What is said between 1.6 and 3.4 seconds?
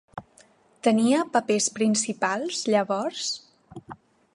principals llavors?